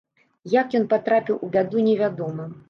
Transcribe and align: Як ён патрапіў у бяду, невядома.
Як 0.53 0.73
ён 0.79 0.87
патрапіў 0.93 1.37
у 1.49 1.51
бяду, 1.57 1.85
невядома. 1.91 2.51